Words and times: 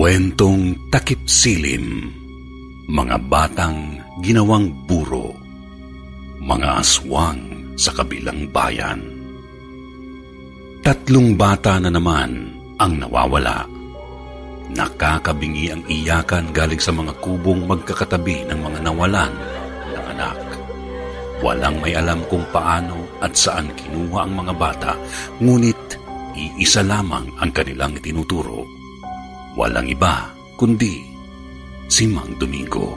Kwentong 0.00 0.88
takip 0.88 1.28
silim. 1.28 2.08
Mga 2.88 3.20
batang 3.28 4.00
ginawang 4.24 4.72
buro. 4.88 5.36
Mga 6.40 6.80
aswang 6.80 7.36
sa 7.76 7.92
kabilang 7.92 8.48
bayan. 8.48 8.96
Tatlong 10.80 11.36
bata 11.36 11.76
na 11.84 11.92
naman 11.92 12.48
ang 12.80 12.96
nawawala. 12.96 13.68
Nakakabingi 14.72 15.68
ang 15.68 15.84
iyakan 15.84 16.48
galing 16.48 16.80
sa 16.80 16.96
mga 16.96 17.20
kubong 17.20 17.68
magkakatabi 17.68 18.48
ng 18.48 18.56
mga 18.56 18.78
nawalan 18.80 19.32
ng 19.84 20.04
anak. 20.16 20.40
Walang 21.44 21.76
may 21.84 21.92
alam 21.92 22.24
kung 22.32 22.48
paano 22.48 23.04
at 23.20 23.36
saan 23.36 23.68
kinuha 23.76 24.24
ang 24.24 24.32
mga 24.32 24.54
bata, 24.56 24.96
ngunit 25.44 26.00
iisa 26.40 26.80
lamang 26.80 27.28
ang 27.36 27.52
kanilang 27.52 28.00
tinuturo. 28.00 28.79
Walang 29.58 29.90
iba 29.90 30.30
kundi 30.54 31.02
si 31.90 32.06
Mang 32.06 32.38
Domingo. 32.38 32.94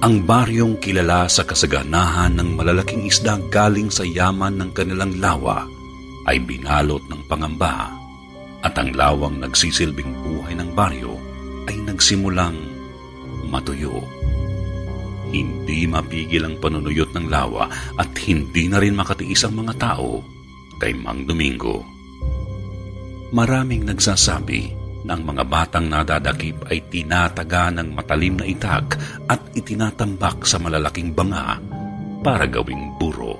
Ang 0.00 0.24
baryong 0.24 0.80
kilala 0.80 1.28
sa 1.28 1.44
kasaganahan 1.44 2.36
ng 2.36 2.56
malalaking 2.56 3.08
isda 3.08 3.40
galing 3.52 3.88
sa 3.88 4.04
yaman 4.04 4.56
ng 4.60 4.70
kanilang 4.72 5.16
lawa 5.20 5.68
ay 6.28 6.40
binalot 6.40 7.00
ng 7.08 7.20
pangamba 7.28 7.92
at 8.64 8.72
ang 8.80 8.96
lawang 8.96 9.36
nagsisilbing 9.40 10.12
buhay 10.24 10.56
ng 10.56 10.72
baryo 10.72 11.16
ay 11.68 11.76
nagsimulang 11.84 12.56
matuyo. 13.48 14.00
Hindi 15.28 15.84
mapigil 15.84 16.48
ang 16.48 16.56
panunuyot 16.56 17.12
ng 17.12 17.26
lawa 17.28 17.68
at 18.00 18.12
hindi 18.24 18.68
na 18.68 18.80
rin 18.80 18.96
makatiis 18.96 19.44
ang 19.44 19.60
mga 19.60 19.76
tao 19.76 20.24
kay 20.80 20.96
Mang 20.96 21.28
Domingo 21.28 21.84
maraming 23.30 23.86
nagsasabi 23.86 24.74
na 25.04 25.14
ang 25.14 25.22
mga 25.28 25.44
batang 25.44 25.86
nadadakip 25.86 26.64
ay 26.72 26.80
tinataga 26.88 27.68
ng 27.70 27.92
matalim 27.92 28.40
na 28.40 28.48
itag 28.48 28.96
at 29.28 29.40
itinatambak 29.52 30.48
sa 30.48 30.56
malalaking 30.56 31.12
banga 31.12 31.60
para 32.24 32.48
gawing 32.48 32.96
buro. 32.96 33.36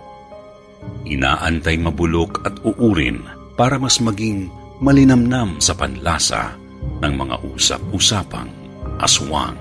Inaantay 1.08 1.80
mabulok 1.80 2.44
at 2.44 2.60
uurin 2.60 3.24
para 3.56 3.80
mas 3.80 3.96
maging 4.00 4.52
malinamnam 4.84 5.56
sa 5.56 5.72
panlasa 5.72 6.52
ng 7.00 7.14
mga 7.16 7.36
usap-usapang 7.48 8.52
aswang. 9.00 9.56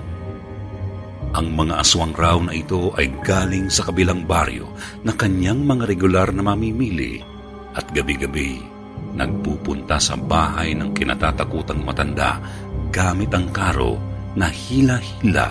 Ang 1.34 1.50
mga 1.56 1.82
aswang 1.82 2.14
raw 2.14 2.38
na 2.38 2.52
ito 2.54 2.94
ay 2.94 3.10
galing 3.24 3.66
sa 3.72 3.88
kabilang 3.88 4.28
baryo 4.28 4.70
na 5.02 5.16
kanyang 5.16 5.64
mga 5.64 5.88
regular 5.88 6.28
na 6.30 6.46
mamimili 6.46 7.18
at 7.74 7.90
gabi-gabi 7.90 8.73
nagpupunta 9.14 9.96
sa 10.02 10.18
bahay 10.18 10.74
ng 10.74 10.90
kinatatakutang 10.90 11.82
matanda 11.86 12.42
gamit 12.90 13.30
ang 13.34 13.50
karo 13.54 13.98
na 14.34 14.50
hila-hila 14.50 15.50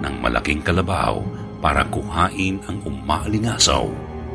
ng 0.00 0.14
malaking 0.20 0.64
kalabaw 0.64 1.20
para 1.62 1.86
kuhain 1.88 2.58
ang 2.66 2.82
umaalingasaw 2.82 3.86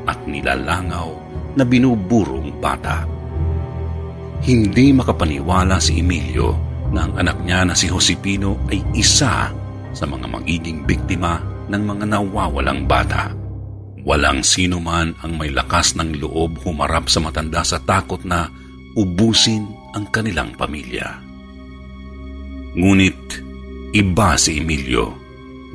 at 0.08 0.18
nilalangaw 0.24 1.12
na 1.60 1.68
binuburong 1.68 2.56
bata. 2.64 3.04
Hindi 4.46 4.94
makapaniwala 4.94 5.82
si 5.82 6.00
Emilio 6.00 6.56
na 6.94 7.04
ang 7.04 7.14
anak 7.20 7.38
niya 7.44 7.68
na 7.68 7.76
si 7.76 7.92
Josepino 7.92 8.56
ay 8.72 8.80
isa 8.96 9.52
sa 9.92 10.06
mga 10.06 10.30
magiging 10.30 10.88
biktima 10.88 11.42
ng 11.68 11.84
mga 11.84 12.06
nawawalang 12.08 12.88
bata. 12.88 13.34
Walang 14.08 14.40
sino 14.46 14.80
man 14.80 15.12
ang 15.20 15.36
may 15.36 15.52
lakas 15.52 16.00
ng 16.00 16.24
loob 16.24 16.64
humarap 16.64 17.12
sa 17.12 17.20
matanda 17.20 17.60
sa 17.68 17.76
takot 17.84 18.24
na 18.24 18.48
ubusin 18.98 19.70
ang 19.94 20.10
kanilang 20.10 20.58
pamilya. 20.58 21.22
Ngunit 22.74 23.22
iba 23.94 24.34
si 24.36 24.58
Emilio 24.58 25.14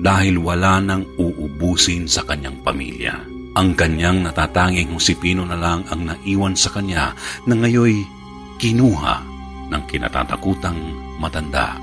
dahil 0.02 0.42
wala 0.42 0.82
nang 0.82 1.06
uubusin 1.14 2.10
sa 2.10 2.26
kanyang 2.26 2.58
pamilya. 2.66 3.14
Ang 3.52 3.78
kanyang 3.78 4.26
natatanging 4.26 4.90
husipino 4.96 5.46
na 5.46 5.54
lang 5.54 5.86
ang 5.92 6.08
naiwan 6.08 6.58
sa 6.58 6.74
kanya 6.74 7.14
na 7.46 7.54
ngayoy 7.54 8.02
kinuha 8.58 9.16
ng 9.70 9.82
kinatatakutang 9.86 10.80
matanda. 11.20 11.78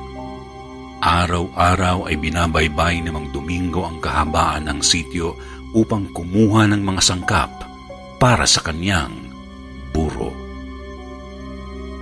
Araw-araw 1.00 2.12
ay 2.12 2.20
binabaybay 2.20 3.00
ni 3.00 3.08
Mang 3.14 3.32
Domingo 3.32 3.88
ang 3.88 4.04
kahabaan 4.04 4.68
ng 4.68 4.80
sityo 4.84 5.38
upang 5.72 6.12
kumuha 6.12 6.68
ng 6.68 6.82
mga 6.84 7.02
sangkap 7.06 7.52
para 8.20 8.44
sa 8.44 8.60
kanyang. 8.66 9.29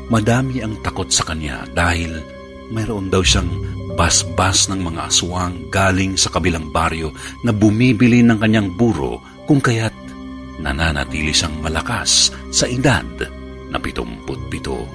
Madami 0.08 0.64
ang 0.64 0.80
takot 0.80 1.12
sa 1.12 1.28
kanya 1.28 1.68
dahil 1.76 2.24
mayroon 2.72 3.12
daw 3.12 3.20
siyang 3.20 3.48
basbas 4.00 4.72
ng 4.72 4.80
mga 4.80 5.10
aswang 5.10 5.68
galing 5.68 6.16
sa 6.16 6.32
kabilang 6.32 6.72
baryo 6.72 7.12
na 7.44 7.52
bumibili 7.52 8.24
ng 8.24 8.40
kanyang 8.40 8.72
buro 8.72 9.20
kung 9.50 9.60
kaya't 9.60 9.96
nananatili 10.64 11.34
siyang 11.34 11.60
malakas 11.60 12.32
sa 12.54 12.70
edad 12.70 13.08
na 13.68 13.78
pitumput 13.82 14.40
pito. 14.48 14.88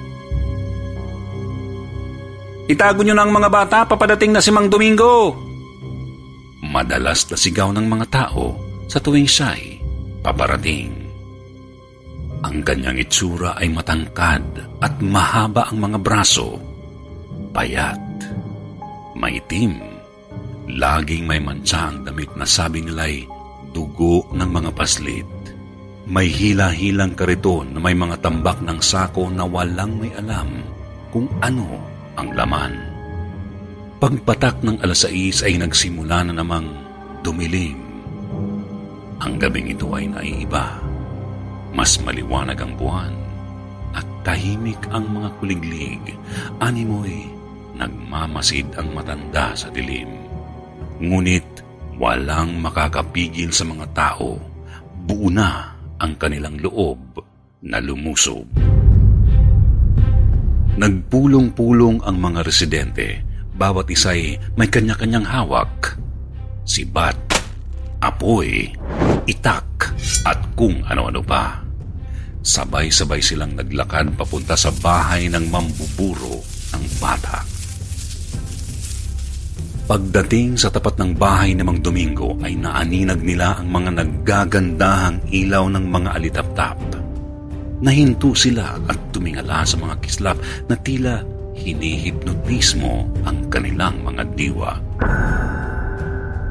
Itago 2.63 3.03
niyo 3.03 3.11
na 3.11 3.27
ang 3.27 3.33
mga 3.35 3.49
bata, 3.51 3.77
papadating 3.83 4.31
na 4.31 4.39
si 4.39 4.49
Mang 4.49 4.71
Domingo! 4.71 5.35
Madalas 6.63 7.27
na 7.27 7.35
sigaw 7.35 7.75
ng 7.75 7.85
mga 7.85 8.07
tao 8.07 8.55
sa 8.87 9.03
tuwing 9.03 9.27
siya'y 9.27 9.83
paparating. 10.23 11.02
Ang 12.43 12.59
kanyang 12.59 12.99
itsura 12.99 13.55
ay 13.55 13.71
matangkad 13.71 14.43
at 14.83 14.99
mahaba 14.99 15.71
ang 15.71 15.79
mga 15.79 15.99
braso. 16.03 16.59
Payat, 17.55 18.03
maitim, 19.15 19.79
laging 20.67 21.23
may 21.23 21.39
mancha 21.39 21.87
ang 21.87 22.03
damit 22.03 22.35
na 22.35 22.43
sabi 22.43 22.83
nila'y 22.83 23.23
dugo 23.71 24.27
ng 24.35 24.49
mga 24.51 24.71
paslit. 24.75 25.29
May 26.03 26.27
hila-hilang 26.27 27.15
kariton 27.15 27.71
na 27.71 27.79
may 27.79 27.95
mga 27.95 28.19
tambak 28.19 28.59
ng 28.59 28.83
sako 28.83 29.31
na 29.31 29.47
walang 29.47 29.95
may 29.95 30.11
alam 30.19 30.67
kung 31.15 31.31
ano 31.39 31.79
ang 32.19 32.27
laman. 32.35 32.75
Pagpatak 34.03 34.59
ng 34.67 34.83
alas 34.83 35.07
6 35.07 35.47
ay 35.47 35.55
nagsimula 35.63 36.27
na 36.27 36.35
namang 36.35 36.67
dumilim. 37.23 37.79
Ang 39.23 39.39
gabing 39.39 39.71
ito 39.71 39.87
ay 39.95 40.11
naiiba. 40.11 40.82
Mas 41.73 41.97
maliwanag 41.99 42.57
ang 42.61 42.73
buwan 42.77 43.13
at 43.97 44.05
tahimik 44.21 44.79
ang 44.93 45.09
mga 45.09 45.29
kuliglig. 45.41 46.01
Animoy, 46.61 47.25
nagmamasid 47.77 48.69
ang 48.77 48.93
matanda 48.93 49.57
sa 49.57 49.73
dilim. 49.73 50.09
Ngunit 51.01 51.65
walang 51.97 52.61
makakapigil 52.61 53.49
sa 53.49 53.65
mga 53.65 53.85
tao. 53.93 54.37
Buo 55.03 55.27
na 55.33 55.73
ang 55.97 56.13
kanilang 56.15 56.61
loob 56.61 57.21
na 57.65 57.81
lumusob. 57.81 58.45
Nagpulong-pulong 60.73 62.01
ang 62.01 62.17
mga 62.17 62.39
residente. 62.41 63.07
Bawat 63.53 63.85
isa'y 63.93 64.57
may 64.57 64.65
kanya-kanyang 64.65 65.25
hawak. 65.25 66.01
Sibat, 66.65 67.17
apoy, 68.01 68.73
itak, 69.29 69.93
at 70.25 70.39
kung 70.57 70.81
ano-ano 70.89 71.21
pa. 71.21 71.62
Sabay-sabay 72.43 73.23
silang 73.23 73.55
naglakad 73.55 74.19
papunta 74.19 74.59
sa 74.59 74.67
bahay 74.83 75.31
ng 75.31 75.47
mambuburo 75.47 76.43
ng 76.75 76.83
bata. 76.99 77.39
Pagdating 79.87 80.59
sa 80.59 80.67
tapat 80.67 80.99
ng 80.99 81.15
bahay 81.15 81.55
ni 81.55 81.63
Mang 81.63 81.79
Domingo 81.79 82.35
ay 82.43 82.59
naaninag 82.59 83.23
nila 83.23 83.63
ang 83.63 83.71
mga 83.71 83.91
naggagandahang 83.95 85.23
ilaw 85.31 85.71
ng 85.71 85.85
mga 85.87 86.09
alitaptap. 86.19 86.79
Nahinto 87.83 88.35
sila 88.35 88.75
at 88.91 88.99
tumingala 89.15 89.63
sa 89.63 89.79
mga 89.79 89.95
kislap 90.03 90.35
na 90.67 90.75
tila 90.75 91.23
hinihipnotismo 91.55 93.07
ang 93.23 93.47
kanilang 93.47 94.03
mga 94.03 94.23
diwa. 94.35 94.71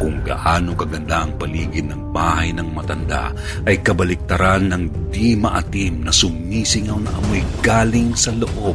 Kung 0.03 0.19
gaano 0.27 0.75
kaganda 0.75 1.23
ang 1.23 1.39
paligid 1.39 1.87
ng 1.87 2.11
bahay 2.11 2.51
ng 2.51 2.75
matanda 2.75 3.31
ay 3.63 3.79
kabaliktaran 3.87 4.67
ng 4.67 5.15
di 5.15 5.39
maatim 5.39 6.03
na 6.03 6.11
sumisingaw 6.11 6.99
na 6.99 7.15
amoy 7.23 7.39
galing 7.63 8.11
sa 8.19 8.35
loob 8.35 8.75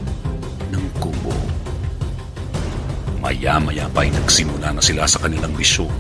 ng 0.72 0.86
kubo. 1.04 1.36
Maya-maya 3.20 3.92
pa 3.92 4.08
ay 4.08 4.16
nagsimula 4.16 4.72
na 4.72 4.80
sila 4.80 5.04
sa 5.04 5.20
kanilang 5.20 5.52
misyon. 5.52 5.92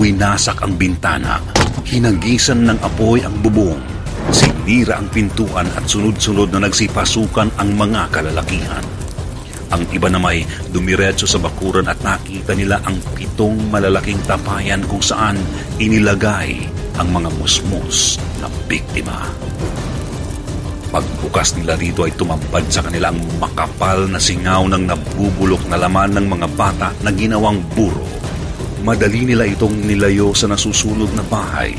Winasak 0.00 0.64
ang 0.64 0.80
bintana, 0.80 1.36
hinagisan 1.84 2.72
ng 2.72 2.80
apoy 2.80 3.20
ang 3.20 3.36
bubong, 3.44 3.84
sinira 4.32 4.96
ang 4.96 5.12
pintuan 5.12 5.68
at 5.76 5.84
sunod-sunod 5.84 6.48
na 6.56 6.64
nagsipasukan 6.64 7.52
ang 7.60 7.68
mga 7.76 8.08
kalalakihan. 8.08 9.01
Ang 9.72 9.88
iba 9.88 10.12
na 10.12 10.20
may 10.20 10.44
dumiretso 10.68 11.24
sa 11.24 11.40
bakuran 11.40 11.88
at 11.88 11.96
nakita 12.04 12.52
nila 12.52 12.76
ang 12.84 13.00
pitong 13.16 13.72
malalaking 13.72 14.20
tapayan 14.28 14.84
kung 14.84 15.00
saan 15.00 15.40
inilagay 15.80 16.68
ang 17.00 17.08
mga 17.08 17.32
musmus 17.40 18.20
na 18.44 18.52
biktima. 18.68 19.32
Pagbukas 20.92 21.56
nila 21.56 21.80
rito 21.80 22.04
ay 22.04 22.12
tumambad 22.12 22.68
sa 22.68 22.84
kanila 22.84 23.08
ang 23.08 23.16
makapal 23.40 24.04
na 24.12 24.20
singaw 24.20 24.68
ng 24.68 24.84
nabubulok 24.92 25.64
na 25.72 25.80
laman 25.80 26.20
ng 26.20 26.26
mga 26.28 26.48
bata 26.52 26.92
na 27.00 27.08
ginawang 27.08 27.64
buro. 27.72 28.04
Madali 28.84 29.24
nila 29.24 29.48
itong 29.48 29.88
nilayo 29.88 30.36
sa 30.36 30.52
nasusunod 30.52 31.08
na 31.16 31.24
bahay 31.32 31.72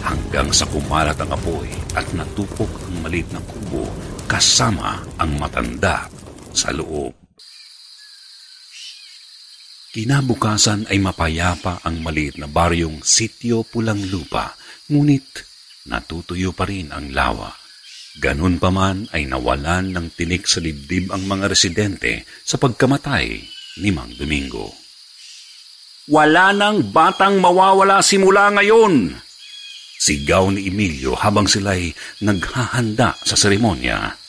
hanggang 0.00 0.48
sa 0.56 0.64
kumalat 0.72 1.20
ang 1.20 1.36
apoy 1.36 1.68
at 1.92 2.06
natupok 2.16 2.70
ang 2.88 3.04
maliit 3.04 3.28
na 3.28 3.44
kubo 3.44 3.84
kasama 4.24 5.04
ang 5.20 5.36
matanda 5.36 6.08
sa 6.52 6.70
loob. 6.70 7.14
Kinabukasan 9.90 10.86
ay 10.86 11.02
mapayapa 11.02 11.82
ang 11.82 11.98
maliit 11.98 12.38
na 12.38 12.46
baryong 12.46 13.02
sityo 13.02 13.66
pulang 13.66 13.98
lupa, 14.06 14.54
ngunit 14.86 15.26
natutuyo 15.90 16.54
pa 16.54 16.70
rin 16.70 16.94
ang 16.94 17.10
lawa. 17.10 17.50
Ganun 18.22 18.62
pa 18.62 18.70
man 18.70 19.10
ay 19.10 19.26
nawalan 19.26 19.90
ng 19.90 20.06
tinik 20.14 20.46
sa 20.46 20.62
dibdib 20.62 21.10
ang 21.10 21.26
mga 21.26 21.50
residente 21.50 22.22
sa 22.46 22.54
pagkamatay 22.58 23.26
ni 23.82 23.90
Mang 23.90 24.14
Domingo. 24.14 24.70
Wala 26.10 26.54
nang 26.54 26.90
batang 26.94 27.42
mawawala 27.42 27.98
simula 28.02 28.50
ngayon! 28.50 29.14
Sigaw 30.00 30.54
ni 30.54 30.70
Emilio 30.70 31.18
habang 31.18 31.50
sila'y 31.50 31.92
naghahanda 32.22 33.18
sa 33.26 33.34
seremonya. 33.34 34.19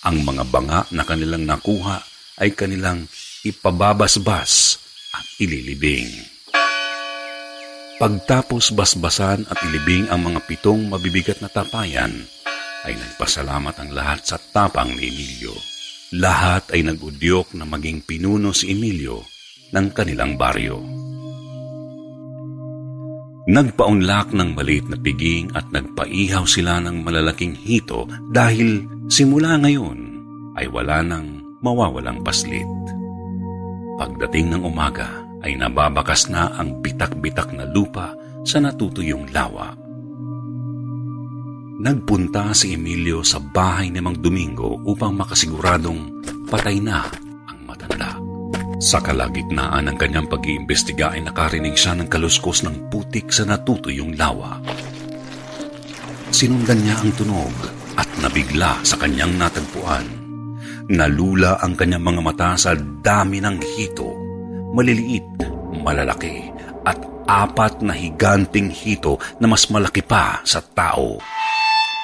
Ang 0.00 0.24
mga 0.24 0.44
banga 0.48 0.80
na 0.96 1.04
kanilang 1.04 1.44
nakuha 1.44 2.00
ay 2.40 2.56
kanilang 2.56 3.04
ipababasbas 3.44 4.80
at 5.12 5.26
ililibing. 5.36 6.08
Pagtapos 8.00 8.72
basbasan 8.72 9.44
at 9.44 9.60
ilibing 9.60 10.08
ang 10.08 10.24
mga 10.24 10.40
pitong 10.48 10.88
mabibigat 10.88 11.44
na 11.44 11.52
tapayan, 11.52 12.16
ay 12.88 12.96
nagpasalamat 12.96 13.76
ang 13.76 13.90
lahat 13.92 14.24
sa 14.24 14.40
tapang 14.40 14.96
ni 14.96 15.12
Emilio. 15.12 15.52
Lahat 16.16 16.72
ay 16.72 16.80
nagudyok 16.80 17.52
na 17.60 17.68
maging 17.68 18.00
pinuno 18.00 18.56
si 18.56 18.72
Emilio 18.72 19.20
ng 19.76 19.86
kanilang 19.92 20.40
baryo. 20.40 20.80
Nagpaunlak 23.52 24.32
ng 24.32 24.56
maliit 24.56 24.88
na 24.88 24.96
piging 24.96 25.52
at 25.52 25.68
nagpaihaw 25.68 26.48
sila 26.48 26.80
ng 26.80 27.04
malalaking 27.04 27.52
hito 27.52 28.08
dahil 28.32 28.88
simula 29.10 29.58
ngayon 29.58 29.98
ay 30.54 30.70
wala 30.70 31.02
nang 31.02 31.42
mawawalang 31.58 32.22
paslit. 32.22 32.64
Pagdating 33.98 34.54
ng 34.54 34.62
umaga 34.64 35.26
ay 35.42 35.58
nababakas 35.58 36.30
na 36.30 36.54
ang 36.54 36.78
bitak-bitak 36.78 37.50
na 37.52 37.66
lupa 37.66 38.14
sa 38.46 38.62
natutuyong 38.62 39.28
lawa. 39.34 39.74
Nagpunta 41.80 42.54
si 42.54 42.76
Emilio 42.78 43.26
sa 43.26 43.42
bahay 43.42 43.90
ni 43.90 43.98
Mang 43.98 44.20
Domingo 44.20 44.78
upang 44.86 45.16
makasiguradong 45.16 46.22
patay 46.46 46.78
na 46.78 47.04
ang 47.50 47.58
matanda. 47.66 48.14
Sa 48.80 49.00
kalagitnaan 49.02 49.90
ng 49.90 49.96
kanyang 50.00 50.28
pag-iimbestiga 50.28 51.12
ay 51.12 51.24
nakarinig 51.24 51.76
siya 51.76 51.98
ng 51.98 52.08
kaluskos 52.08 52.64
ng 52.64 52.88
putik 52.88 53.32
sa 53.32 53.44
natutuyong 53.48 54.16
lawa. 54.16 54.60
Sinundan 56.32 56.84
niya 56.84 56.96
ang 57.00 57.12
tunog 57.16 57.79
at 58.00 58.08
nabigla 58.24 58.80
sa 58.80 58.96
kanyang 58.96 59.36
natagpuan. 59.36 60.08
Nalula 60.88 61.60
ang 61.60 61.76
kanyang 61.76 62.00
mga 62.00 62.20
mata 62.24 62.50
sa 62.56 62.72
dami 62.72 63.44
ng 63.44 63.60
hito. 63.76 64.08
Maliliit, 64.72 65.44
malalaki 65.84 66.48
at 66.88 66.96
apat 67.28 67.84
na 67.84 67.92
higanting 67.92 68.72
hito 68.72 69.20
na 69.36 69.46
mas 69.52 69.68
malaki 69.68 70.00
pa 70.00 70.40
sa 70.48 70.64
tao. 70.64 71.20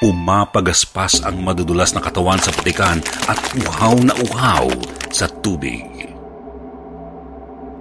Umapagaspas 0.05 1.25
ang 1.25 1.41
madudulas 1.41 1.97
na 1.97 2.05
katawan 2.05 2.37
sa 2.37 2.53
putikan 2.53 3.01
at 3.25 3.41
uhaw 3.57 3.97
na 4.05 4.13
uhaw 4.13 4.69
sa 5.09 5.25
tubig. 5.41 6.13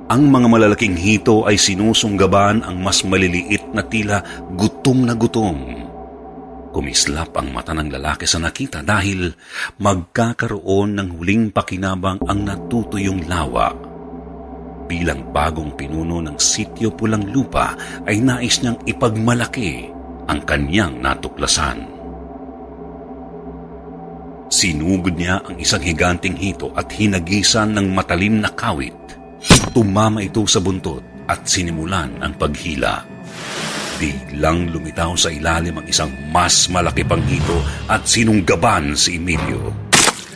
Ang 0.07 0.31
mga 0.31 0.47
malalaking 0.47 0.95
hito 0.95 1.43
ay 1.43 1.59
sinusunggaban 1.59 2.63
ang 2.63 2.79
mas 2.79 3.03
maliliit 3.03 3.75
na 3.75 3.83
tila 3.83 4.23
gutom 4.55 5.03
na 5.03 5.17
gutom 5.17 5.74
Kumislap 6.75 7.31
ang 7.39 7.55
mata 7.55 7.71
ng 7.71 7.87
lalaki 7.87 8.27
sa 8.27 8.35
nakita 8.35 8.83
dahil 8.83 9.31
magkakaroon 9.79 10.99
ng 10.99 11.07
huling 11.15 11.47
pakinabang 11.55 12.19
ang 12.27 12.43
natutuyong 12.43 13.31
lawa. 13.31 13.71
Bilang 14.83 15.31
bagong 15.31 15.71
pinuno 15.79 16.19
ng 16.19 16.35
sityo 16.35 16.91
pulang 16.91 17.31
lupa 17.31 17.79
ay 18.03 18.19
nais 18.19 18.59
niyang 18.59 18.75
ipagmalaki 18.83 19.87
ang 20.27 20.43
kanyang 20.43 20.99
natuklasan. 20.99 21.79
Sinugod 24.51 25.15
niya 25.15 25.47
ang 25.47 25.55
isang 25.55 25.79
higanting 25.79 26.35
hito 26.35 26.75
at 26.75 26.91
hinagisan 26.91 27.71
ng 27.71 27.95
matalim 27.95 28.43
na 28.43 28.51
kawit. 28.51 28.99
Tumama 29.71 30.19
ito 30.27 30.43
sa 30.43 30.59
buntot 30.59 31.23
at 31.23 31.47
sinimulan 31.47 32.19
ang 32.19 32.35
paghila. 32.35 33.14
Biglang 33.95 34.75
lumitaw 34.75 35.15
sa 35.15 35.31
ilalim 35.31 35.79
ang 35.79 35.87
isang 35.87 36.11
mas 36.27 36.67
malaki 36.67 37.07
pang 37.07 37.23
hito 37.23 37.55
at 37.87 38.03
sinunggaban 38.03 38.91
si 38.91 39.15
Emilio. 39.15 39.71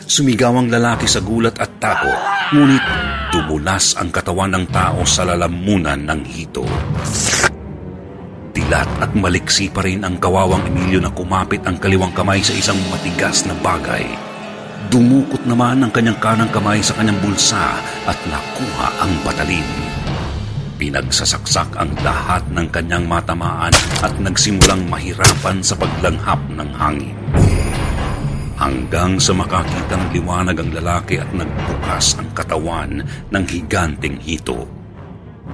Sumigaw 0.08 0.56
ang 0.56 0.72
lalaki 0.72 1.04
sa 1.04 1.20
gulat 1.20 1.60
at 1.60 1.76
tako, 1.76 2.08
ngunit 2.56 2.82
dumulas 3.30 4.00
ang 4.00 4.08
katawan 4.08 4.56
ng 4.56 4.64
tao 4.72 5.04
sa 5.04 5.28
lalamunan 5.28 6.00
ng 6.00 6.20
hito. 6.24 6.64
Dilat 8.50 8.90
at 9.04 9.12
maliksi 9.12 9.68
pa 9.68 9.84
rin 9.84 10.08
ang 10.08 10.16
kawawang 10.16 10.64
Emilio 10.66 10.98
na 11.04 11.12
kumapit 11.12 11.60
ang 11.68 11.76
kaliwang 11.76 12.16
kamay 12.16 12.40
sa 12.40 12.56
isang 12.56 12.80
matigas 12.88 13.44
na 13.44 13.54
bagay. 13.60 14.08
Dumukot 14.88 15.44
naman 15.44 15.84
ang 15.84 15.92
kanyang 15.92 16.18
kanang 16.18 16.50
kamay 16.50 16.80
sa 16.80 16.96
kanyang 16.96 17.20
bulsa 17.20 17.76
at 18.08 18.18
nakuha 18.24 18.88
ang 19.04 19.12
patalim. 19.22 19.89
Pinagsasaksak 20.80 21.76
ang 21.76 21.92
lahat 22.00 22.40
ng 22.56 22.64
kanyang 22.72 23.04
matamaan 23.04 23.68
at 24.00 24.16
nagsimulang 24.16 24.88
mahirapan 24.88 25.60
sa 25.60 25.76
paglanghap 25.76 26.40
ng 26.56 26.70
hangin. 26.72 27.12
Hanggang 28.56 29.20
sa 29.20 29.36
makakita 29.36 30.00
ng 30.00 30.08
liwanag 30.16 30.56
ang 30.56 30.72
lalaki 30.72 31.20
at 31.20 31.28
nagbukas 31.36 32.16
ang 32.16 32.32
katawan 32.32 33.04
ng 33.04 33.44
higanting 33.52 34.16
hito. 34.24 34.64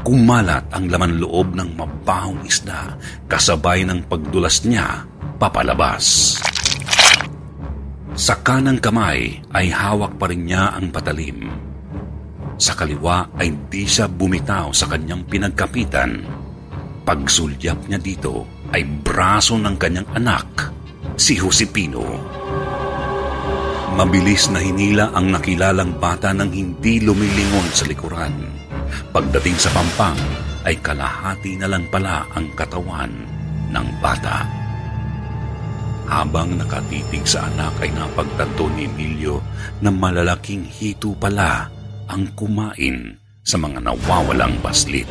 Kumalat 0.07 0.71
ang 0.71 0.87
laman 0.87 1.19
loob 1.19 1.59
ng 1.59 1.75
mabahong 1.75 2.47
isda 2.47 2.95
kasabay 3.27 3.83
ng 3.83 4.07
pagdulas 4.07 4.63
niya 4.63 5.11
papalabas. 5.43 6.39
Sa 8.15 8.39
kanang 8.47 8.79
kamay 8.79 9.43
ay 9.51 9.75
hawak 9.75 10.15
pa 10.23 10.31
rin 10.31 10.47
niya 10.47 10.71
ang 10.71 10.95
patalim 10.95 11.66
sa 12.57 12.73
kaliwa 12.73 13.37
ay 13.37 13.69
di 13.69 13.85
siya 13.85 14.09
bumitaw 14.09 14.73
sa 14.73 14.89
kanyang 14.89 15.25
pinagkapitan. 15.29 16.25
Pagsulyap 17.05 17.87
niya 17.87 18.01
dito 18.01 18.49
ay 18.73 18.83
braso 18.83 19.61
ng 19.61 19.77
kanyang 19.77 20.09
anak, 20.17 20.73
si 21.15 21.37
Josepino. 21.37 22.03
Mabilis 23.97 24.53
na 24.53 24.61
hinila 24.61 25.15
ang 25.17 25.33
nakilalang 25.33 25.97
bata 25.97 26.35
nang 26.35 26.53
hindi 26.53 27.01
lumilingon 27.01 27.69
sa 27.73 27.89
likuran. 27.89 28.35
Pagdating 29.13 29.57
sa 29.57 29.73
pampang, 29.73 30.21
ay 30.67 30.83
kalahati 30.83 31.55
na 31.57 31.71
lang 31.71 31.87
pala 31.89 32.27
ang 32.35 32.51
katawan 32.59 33.13
ng 33.71 33.87
bata. 34.03 34.43
Habang 36.11 36.59
nakatitig 36.59 37.23
sa 37.23 37.47
anak 37.47 37.79
ay 37.83 37.95
napagtanto 37.95 38.67
ni 38.75 38.91
Emilio 38.91 39.43
na 39.79 39.95
malalaking 39.95 40.67
hito 40.67 41.15
pala 41.15 41.76
ang 42.11 42.31
kumain 42.39 43.19
sa 43.47 43.59
mga 43.59 43.79
nawawalang 43.83 44.59
baslit. 44.59 45.07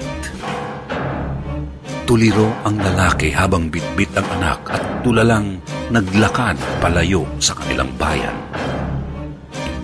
Tuliro 2.06 2.54
ang 2.62 2.78
lalaki 2.78 3.34
habang 3.34 3.72
bitbit 3.74 4.14
ang 4.14 4.28
anak 4.38 4.62
at 4.70 4.84
tulalang 5.02 5.58
naglakad 5.90 6.54
palayo 6.78 7.26
sa 7.42 7.58
kanilang 7.58 7.90
bayan. 7.98 8.36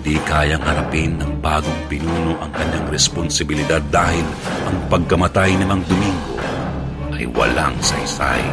Hindi 0.02 0.18
kayang 0.26 0.62
harapin 0.62 1.18
ng 1.18 1.42
bagong 1.42 1.82
pinuno 1.90 2.38
ang 2.42 2.54
kanyang 2.54 2.90
responsibilidad 2.94 3.82
dahil 3.90 4.26
ang 4.70 4.78
pagkamatay 4.90 5.58
ni 5.58 5.66
Mang 5.66 5.82
Domingo 5.90 6.38
ay 7.14 7.26
walang 7.30 7.78
saysay. 7.82 8.44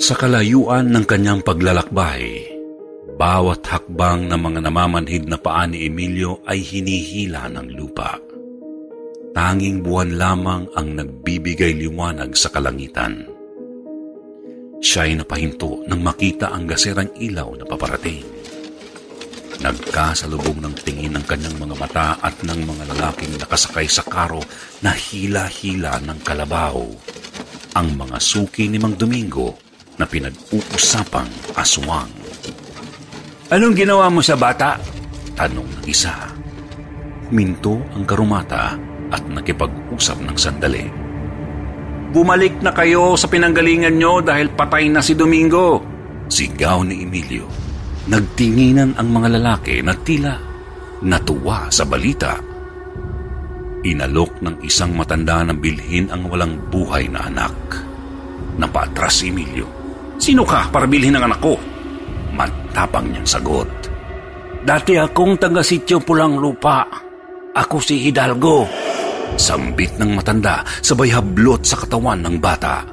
Sa 0.00 0.16
kalayuan 0.16 0.88
ng 0.88 1.04
kanyang 1.04 1.44
paglalakbay, 1.44 2.48
bawat 3.20 3.60
hakbang 3.68 4.32
ng 4.32 4.40
mga 4.40 4.60
namamanhid 4.64 5.28
na 5.28 5.36
paa 5.36 5.68
ni 5.68 5.84
Emilio 5.84 6.40
ay 6.48 6.64
hinihila 6.64 7.52
ng 7.52 7.68
lupa. 7.76 8.16
Tanging 9.36 9.84
buwan 9.84 10.16
lamang 10.16 10.64
ang 10.72 10.96
nagbibigay 10.96 11.76
liwanag 11.76 12.32
sa 12.32 12.48
kalangitan. 12.48 13.28
Siya 14.80 15.04
ay 15.04 15.20
napahinto 15.20 15.84
nang 15.84 16.00
makita 16.00 16.48
ang 16.48 16.64
gaserang 16.64 17.12
ilaw 17.20 17.52
na 17.60 17.68
paparating. 17.68 18.24
Nagkasalubong 19.60 20.64
ng 20.64 20.74
tingin 20.80 21.12
ng 21.12 21.24
kanyang 21.28 21.60
mga 21.60 21.76
mata 21.76 22.08
at 22.24 22.40
ng 22.40 22.64
mga 22.64 22.96
lalaking 22.96 23.36
nakasakay 23.36 23.84
sa 23.84 24.00
karo 24.00 24.40
na 24.80 24.96
hila-hila 24.96 26.00
ng 26.00 26.24
kalabaw. 26.24 26.80
Ang 27.76 27.88
mga 28.00 28.16
suki 28.16 28.72
ni 28.72 28.80
Mang 28.80 28.96
Domingo 28.96 29.60
na 30.00 30.08
pinag-uusapang 30.08 31.28
aswang. 31.60 32.19
Anong 33.50 33.74
ginawa 33.74 34.06
mo 34.06 34.22
sa 34.22 34.38
bata? 34.38 34.78
Tanong 35.34 35.82
ng 35.82 35.84
isa. 35.90 36.14
Minto 37.34 37.82
ang 37.98 38.06
karumata 38.06 38.78
at 39.10 39.26
nakipag-usap 39.26 40.22
ng 40.22 40.36
sandali. 40.38 40.86
Bumalik 42.14 42.62
na 42.62 42.70
kayo 42.70 43.18
sa 43.18 43.26
pinanggalingan 43.26 43.98
nyo 43.98 44.22
dahil 44.22 44.54
patay 44.54 44.86
na 44.86 45.02
si 45.02 45.18
Domingo. 45.18 45.82
Sigaw 46.30 46.86
ni 46.86 47.02
Emilio. 47.02 47.50
Nagtinginan 48.06 48.94
ang 48.94 49.10
mga 49.10 49.28
lalaki 49.34 49.82
na 49.82 49.98
tila 49.98 50.38
natuwa 51.02 51.66
sa 51.74 51.82
balita. 51.82 52.38
Inalok 53.82 54.46
ng 54.46 54.62
isang 54.62 54.94
matanda 54.94 55.42
na 55.42 55.58
bilhin 55.58 56.06
ang 56.14 56.30
walang 56.30 56.70
buhay 56.70 57.10
na 57.10 57.26
anak. 57.26 57.82
Napatras 58.62 59.26
si 59.26 59.34
Emilio. 59.34 59.66
Sino 60.22 60.46
ka 60.46 60.70
para 60.70 60.86
bilhin 60.86 61.18
ang 61.18 61.26
anak 61.26 61.42
ko? 61.42 61.69
Matapang 62.40 63.12
niyang 63.12 63.28
sagot. 63.28 63.68
Dati 64.64 64.96
akong 64.96 65.36
taga-sityo 65.36 66.00
pulang 66.00 66.40
lupa. 66.40 66.88
Ako 67.52 67.76
si 67.84 68.00
Hidalgo. 68.00 68.64
Sambit 69.36 70.00
ng 70.00 70.16
matanda 70.16 70.64
sabay 70.80 71.12
hablot 71.12 71.68
sa 71.68 71.76
katawan 71.76 72.24
ng 72.24 72.36
bata. 72.40 72.88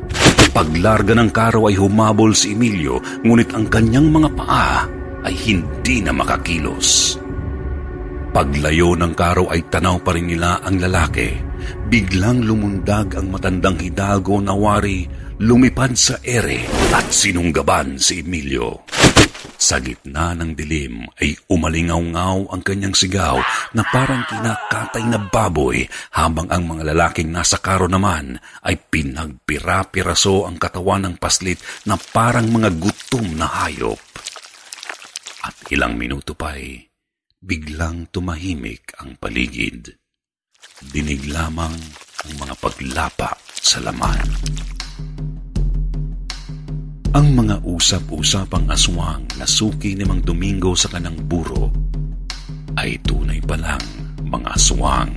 Paglarga 0.51 1.15
ng 1.15 1.31
karo 1.31 1.71
ay 1.71 1.79
humabol 1.79 2.35
si 2.35 2.51
Emilio 2.51 2.99
ngunit 3.23 3.55
ang 3.55 3.71
kanyang 3.71 4.11
mga 4.11 4.29
paa 4.35 4.83
ay 5.23 5.35
hindi 5.47 6.03
na 6.03 6.11
makakilos. 6.11 7.15
Paglayo 8.35 8.99
ng 8.99 9.15
karo 9.15 9.47
ay 9.47 9.63
tanaw 9.71 10.03
pa 10.03 10.11
rin 10.11 10.27
nila 10.27 10.59
ang 10.59 10.75
lalaki. 10.77 11.39
Biglang 11.87 12.43
lumundag 12.43 13.15
ang 13.15 13.31
matandang 13.31 13.79
Hidalgo 13.79 14.43
na 14.43 14.51
wari 14.51 15.07
lumipad 15.39 15.93
sa 15.93 16.17
ere 16.25 16.65
at 16.93 17.07
sinunggaban 17.13 18.01
si 18.01 18.25
Emilio. 18.25 18.83
Sa 19.57 19.81
gitna 19.81 20.37
ng 20.37 20.53
dilim 20.53 21.09
ay 21.17 21.33
umalingaw-ngaw 21.49 22.53
ang 22.53 22.61
kanyang 22.61 22.93
sigaw 22.93 23.41
na 23.73 23.81
parang 23.89 24.21
kinakatay 24.29 25.03
na 25.09 25.17
baboy 25.17 25.81
habang 26.13 26.45
ang 26.53 26.69
mga 26.69 26.93
lalaking 26.93 27.33
nasa 27.33 27.57
karo 27.57 27.89
naman 27.89 28.37
ay 28.61 28.77
pinagpira-piraso 28.77 30.45
ang 30.45 30.61
katawan 30.61 31.09
ng 31.09 31.15
paslit 31.17 31.57
na 31.89 31.97
parang 31.97 32.45
mga 32.53 32.69
gutom 32.77 33.33
na 33.33 33.49
hayop. 33.49 33.97
At 35.41 35.57
ilang 35.73 35.97
minuto 35.97 36.37
pa'y 36.37 36.85
biglang 37.41 38.13
tumahimik 38.13 38.93
ang 39.01 39.17
paligid. 39.17 39.89
Dinig 40.93 41.33
lamang 41.33 41.73
ang 42.21 42.31
mga 42.37 42.53
paglapa 42.61 43.33
sa 43.57 43.81
laman. 43.81 44.76
Ang 47.17 47.33
mga 47.33 47.65
usap-usapang 47.65 48.69
aswang 48.69 49.25
na 49.41 49.45
suki 49.49 49.97
ni 49.97 50.05
Mang 50.05 50.21
Domingo 50.21 50.77
sa 50.77 50.85
kanang 50.85 51.17
buro 51.25 51.73
ay 52.77 52.93
tunay 53.01 53.41
palang 53.41 53.81
mga 54.21 54.53
aswang. 54.53 55.09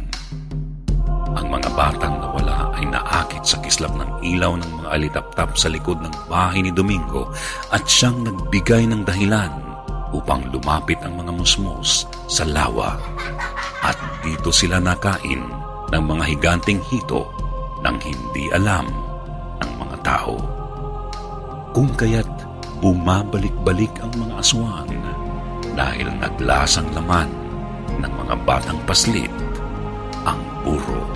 Ang 1.37 1.47
mga 1.53 1.69
batang 1.77 2.17
nawala 2.17 2.73
ay 2.81 2.89
naakit 2.89 3.45
sa 3.45 3.61
kislap 3.61 3.93
ng 4.01 4.17
ilaw 4.25 4.57
ng 4.57 4.71
mga 4.81 4.89
alitaptap 4.97 5.61
sa 5.61 5.69
likod 5.69 6.01
ng 6.01 6.15
bahay 6.25 6.65
ni 6.65 6.73
Domingo 6.73 7.29
at 7.69 7.85
siyang 7.85 8.25
nagbigay 8.25 8.89
ng 8.89 9.05
dahilan 9.05 9.53
upang 10.17 10.49
lumapit 10.49 10.97
ang 11.05 11.21
mga 11.21 11.37
musmos 11.37 12.09
sa 12.33 12.49
lawa. 12.49 12.97
At 13.85 14.01
dito 14.25 14.49
sila 14.49 14.81
nakain 14.81 15.45
ng 15.93 16.03
mga 16.09 16.25
higanting 16.33 16.81
hito 16.89 17.29
nang 17.85 18.01
hindi 18.01 18.49
alam 18.57 18.89
ng 19.61 19.73
mga 19.77 19.97
tao. 20.01 20.60
Kung 21.71 21.87
kaya't 21.95 22.27
bumabalik-balik 22.83 23.95
ang 24.03 24.11
mga 24.19 24.35
aswang 24.43 24.91
dahil 25.79 26.11
naglasang 26.19 26.91
laman 26.91 27.31
ng 28.03 28.11
mga 28.11 28.35
batang 28.43 28.81
paslit 28.91 29.31
ang 30.27 30.41
puro. 30.67 31.07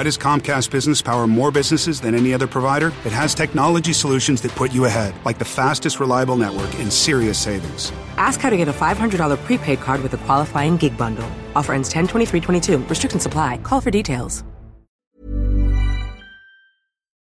Why 0.00 0.04
does 0.04 0.16
Comcast 0.16 0.70
Business 0.70 1.02
power 1.02 1.26
more 1.26 1.50
businesses 1.50 2.00
than 2.00 2.14
any 2.14 2.32
other 2.32 2.46
provider? 2.46 2.86
It 3.04 3.12
has 3.12 3.34
technology 3.34 3.92
solutions 3.92 4.40
that 4.40 4.50
put 4.52 4.72
you 4.72 4.86
ahead, 4.86 5.12
like 5.26 5.38
the 5.38 5.44
fastest 5.44 6.00
reliable 6.00 6.36
network 6.36 6.72
and 6.78 6.90
serious 6.90 7.38
savings. 7.38 7.92
Ask 8.16 8.40
how 8.40 8.48
to 8.48 8.56
get 8.56 8.66
a 8.66 8.72
$500 8.72 9.36
prepaid 9.44 9.80
card 9.80 10.02
with 10.02 10.14
a 10.14 10.16
qualifying 10.24 10.78
gig 10.78 10.96
bundle. 10.96 11.30
Offer 11.54 11.74
ends 11.74 11.90
10 11.90 12.08
23 12.08 12.40
Restrictions 12.88 13.26
apply. 13.26 13.58
Call 13.58 13.82
for 13.82 13.90
details. 13.90 14.42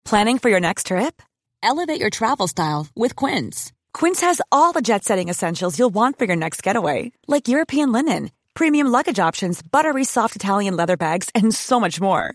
Planning 0.06 0.38
for 0.38 0.48
your 0.48 0.60
next 0.60 0.86
trip? 0.86 1.20
Elevate 1.62 2.00
your 2.00 2.08
travel 2.08 2.48
style 2.48 2.86
with 2.96 3.14
Quince. 3.16 3.70
Quince 3.92 4.22
has 4.22 4.40
all 4.50 4.72
the 4.72 4.80
jet 4.80 5.04
setting 5.04 5.28
essentials 5.28 5.78
you'll 5.78 5.90
want 5.90 6.18
for 6.18 6.24
your 6.24 6.36
next 6.36 6.62
getaway, 6.62 7.12
like 7.28 7.48
European 7.48 7.92
linen, 7.92 8.30
premium 8.54 8.86
luggage 8.86 9.18
options, 9.18 9.60
buttery 9.60 10.04
soft 10.04 10.36
Italian 10.36 10.74
leather 10.74 10.96
bags, 10.96 11.28
and 11.34 11.54
so 11.54 11.78
much 11.78 12.00
more. 12.00 12.34